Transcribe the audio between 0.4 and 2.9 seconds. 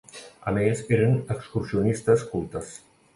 A més, eren excursionistes cultes.